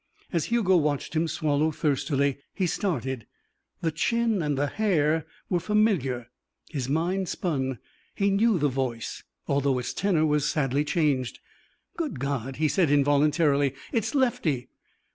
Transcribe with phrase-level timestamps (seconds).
[0.33, 3.27] As Hugo watched him swallow thirstily, he started.
[3.81, 6.31] The chin and the hair were familiar.
[6.71, 7.77] His mind spun.
[8.15, 11.37] He knew the voice, although its tenor was sadly changed.
[11.97, 14.69] "Good God," he said involuntarily, "it's Lefty!"